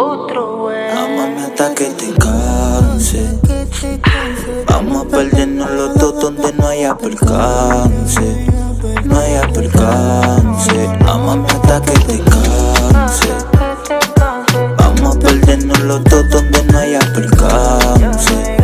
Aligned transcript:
Otro 0.00 0.64
wey. 0.64 0.90
Amame 0.92 1.42
hasta 1.42 1.74
que 1.74 1.84
te 1.84 2.10
canse. 2.14 3.38
Vamos 4.66 5.04
a 5.04 5.08
perdernos 5.10 5.70
los 5.70 5.94
dos 5.94 6.18
donde 6.20 6.54
no 6.54 6.68
haya 6.68 6.96
percance. 6.96 8.46
No 9.04 9.18
haya 9.18 9.42
percance. 9.52 10.88
Amame 11.06 11.46
hasta 11.48 11.82
que 11.82 11.92
te 11.92 12.18
canse. 12.18 13.28
Vamos 14.78 15.16
a 15.16 15.18
perdernos 15.18 15.80
los 15.80 16.02
dos 16.04 16.30
donde 16.30 16.64
no 16.64 16.78
haya 16.78 17.00
percance. 17.14 18.56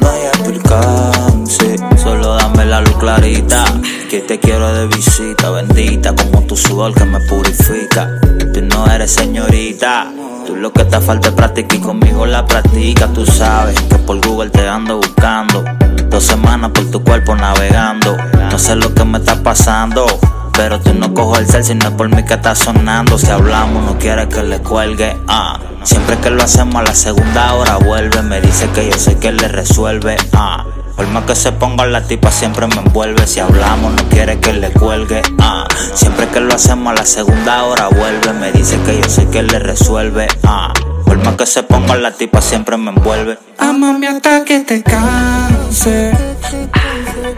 No 0.00 0.08
haya 0.08 0.32
percance. 0.42 1.76
Solo 2.02 2.36
dame 2.36 2.64
la 2.64 2.80
luz 2.80 2.96
clarita. 2.96 3.66
Que 4.08 4.20
te 4.20 4.40
quiero 4.40 4.72
de 4.72 4.86
visita, 4.86 5.50
bendita. 5.50 6.14
Como 6.14 6.40
tu 6.46 6.56
sudor 6.56 6.94
que 6.94 7.04
me 7.04 7.20
purifica. 7.20 8.08
Tú 8.54 8.62
no 8.62 8.90
eres 8.90 9.12
señorita. 9.12 10.10
Tú 10.50 10.56
lo 10.56 10.72
que 10.72 10.84
te 10.84 11.00
falta 11.00 11.28
es 11.28 11.34
práctica 11.34 11.76
y 11.76 11.78
conmigo 11.78 12.26
la 12.26 12.44
practica. 12.44 13.06
Tú 13.06 13.24
sabes 13.24 13.80
que 13.82 13.98
por 13.98 14.20
Google 14.26 14.50
te 14.50 14.68
ando 14.68 14.96
buscando. 14.96 15.62
Dos 16.08 16.24
semanas 16.24 16.72
por 16.72 16.90
tu 16.90 17.04
cuerpo 17.04 17.36
navegando. 17.36 18.16
No 18.50 18.58
sé 18.58 18.74
lo 18.74 18.92
que 18.92 19.04
me 19.04 19.18
está 19.18 19.40
pasando. 19.44 20.06
Pero 20.54 20.80
tú 20.80 20.92
no 20.92 21.14
cojo 21.14 21.36
el 21.36 21.46
cel 21.46 21.62
si 21.62 21.76
no 21.76 21.86
es 21.86 21.94
por 21.94 22.08
mí 22.08 22.24
que 22.24 22.34
está 22.34 22.56
sonando. 22.56 23.16
Si 23.16 23.28
hablamos, 23.28 23.84
no 23.84 23.96
quiere 23.96 24.28
que 24.28 24.42
le 24.42 24.58
cuelgue. 24.58 25.16
Ah. 25.28 25.60
Siempre 25.84 26.18
que 26.18 26.30
lo 26.30 26.42
hacemos 26.42 26.74
a 26.74 26.82
la 26.82 26.94
segunda 26.96 27.54
hora 27.54 27.76
vuelve. 27.76 28.20
Me 28.22 28.40
dice 28.40 28.68
que 28.70 28.90
yo 28.90 28.98
sé 28.98 29.18
que 29.18 29.30
le 29.30 29.46
resuelve. 29.46 30.16
Ah. 30.32 30.66
Por 30.96 31.06
más 31.06 31.24
que 31.26 31.36
se 31.36 31.52
ponga 31.52 31.86
la 31.86 32.02
tipa 32.02 32.32
siempre 32.32 32.66
me 32.66 32.74
envuelve. 32.74 33.24
Si 33.28 33.38
hablamos 33.38 33.92
no 33.92 34.02
quiere 34.08 34.40
que 34.40 34.52
le 34.52 34.72
cuelgue. 34.72 35.22
Ah. 35.38 35.68
Siempre 35.94 36.26
que 36.40 36.46
lo 36.46 36.54
hacemos 36.54 36.92
a 36.92 36.96
la 36.96 37.04
segunda 37.04 37.64
hora 37.64 37.88
vuelve. 37.88 38.32
Me 38.32 38.52
dice 38.52 38.78
que 38.84 39.00
yo 39.00 39.08
sé 39.08 39.28
que 39.28 39.42
le 39.42 39.58
resuelve. 39.58 40.26
Ah. 40.44 40.72
Por 41.04 41.18
más 41.24 41.34
que 41.36 41.46
se 41.46 41.62
ponga 41.62 41.96
la 41.96 42.12
tipa 42.12 42.40
siempre 42.40 42.76
me 42.76 42.90
envuelve. 42.90 43.38
Amame 43.58 44.08
hasta 44.08 44.44
que 44.44 44.60
te 44.60 44.82
canse. 44.82 46.12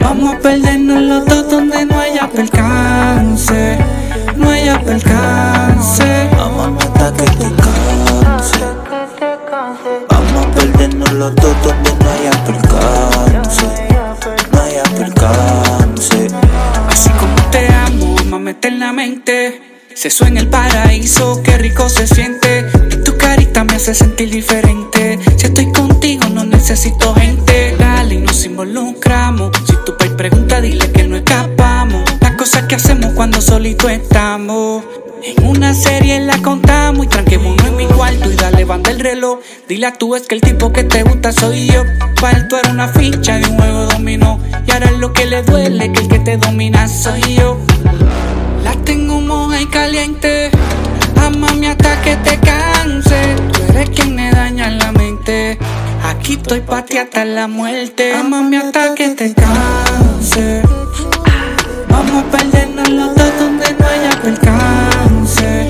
Vamos 0.01 0.35
a 0.35 0.39
perdernos 0.39 1.03
los 1.03 1.27
dos 1.27 1.51
donde 1.51 1.85
no 1.87 1.99
haya 1.99 2.29
percance. 2.29 3.79
No 4.37 4.51
haya 4.51 4.79
percance. 4.81 6.31
Amame 6.39 6.79
hasta 6.83 7.13
que 7.13 7.25
te 7.25 7.49
canse. 7.63 8.59
Vamos 10.11 10.47
a 10.47 10.51
perdernos 10.55 11.13
los 11.13 11.35
dos 11.35 11.57
donde 11.65 11.91
no 12.05 12.11
haya 12.11 12.45
percance. 12.45 12.72
Eternamente. 18.53 19.61
Se 19.95 20.09
suena 20.09 20.41
el 20.41 20.49
paraíso, 20.49 21.43
qué 21.43 21.59
rico 21.59 21.89
se 21.89 22.07
siente. 22.07 22.67
Y 22.91 23.03
tu 23.03 23.17
carita 23.19 23.65
me 23.65 23.75
hace 23.75 23.95
sentir 23.95 24.31
diferente. 24.31 25.19
Si 25.37 25.47
estoy 25.47 25.71
contigo, 25.73 26.29
no 26.29 26.45
necesito 26.45 27.15
gente. 27.15 27.77
Dale 27.79 28.15
y 28.15 28.19
nos 28.19 28.45
involucramos. 28.45 29.51
Si 29.67 29.75
tu 29.85 29.97
país 29.97 30.13
pregunta, 30.13 30.61
dile 30.61 30.91
que 30.93 31.05
no 31.05 31.17
escapamos. 31.17 32.03
Las 32.21 32.33
cosas 32.37 32.65
que 32.65 32.77
hacemos 32.77 33.13
cuando 33.15 33.41
solito 33.41 33.89
estamos. 33.89 34.85
En 35.25 35.47
una 35.47 35.73
serie 35.73 36.19
la 36.21 36.37
contamos 36.39 37.07
y 37.07 37.09
tranquémonos 37.09 37.65
en 37.65 37.77
mi 37.77 37.87
cuarto 37.87 38.31
y 38.31 38.35
dale 38.35 38.65
banda 38.65 38.91
el 38.91 38.99
reloj. 38.99 39.39
Dile 39.69 39.87
a 39.87 39.93
tu 39.93 40.17
es 40.17 40.23
que 40.23 40.35
el 40.35 40.41
tipo 40.41 40.73
que 40.73 40.85
te 40.85 41.05
gusta 41.05 41.33
soy 41.33 41.67
yo. 41.67 41.85
Para 42.21 42.49
tú 42.49 42.57
eres 42.57 42.73
una 42.73 42.89
ficha 42.89 43.39
de 43.39 43.47
un 43.49 43.57
juego 43.57 43.85
dominó. 43.85 44.41
Y 44.67 44.73
ahora 44.73 44.91
lo 44.93 45.13
que 45.13 45.27
le 45.27 45.43
duele, 45.43 45.93
que 45.93 46.01
el 46.01 46.09
que 46.09 46.19
te 46.19 46.37
domina 46.39 46.89
soy 46.89 47.37
yo. 47.37 47.61
Tengo 48.93 49.23
moja 49.23 49.59
y 49.59 49.65
caliente. 49.65 50.51
Amame 51.17 51.69
hasta 51.69 52.03
que 52.03 52.15
te 52.17 52.39
canse. 52.41 53.37
Tú 53.51 53.63
eres 53.71 53.89
quien 53.89 54.15
me 54.15 54.31
daña 54.31 54.69
la 54.69 54.93
mente. 54.93 55.59
Aquí 56.05 56.35
estoy 56.35 56.61
pa' 56.61 56.85
ti 56.85 56.99
hasta 56.99 57.25
la 57.25 57.49
muerte. 57.49 58.13
Amame 58.13 58.59
hasta 58.59 58.95
que 58.95 59.09
te 59.15 59.33
canse. 59.33 60.61
Vamos 61.89 62.23
a 62.23 62.37
perdernos 62.37 62.91
los 62.91 63.15
dos 63.15 63.33
donde 63.41 63.77
no 63.79 63.87
haya 63.87 64.11
percance. 64.21 65.67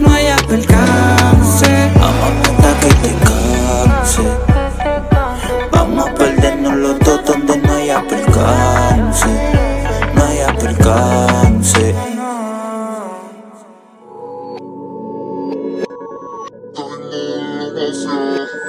No 0.00 0.12
haya 0.12 0.36
percance. 0.48 1.66
Amame 2.08 2.46
hasta 2.50 2.80
que 2.80 2.94
te 3.02 3.14
canse. 3.26 4.22
Vamos 5.70 6.08
a 6.08 6.14
perdernos 6.14 6.74
los 6.74 6.98
dos 6.98 7.24
donde 7.26 7.58
no 7.58 7.74
haya 7.74 8.02
percance. 8.08 9.28
No 10.16 10.24
haya 10.24 10.52
percance. 10.58 11.25
Otro 17.88 18.65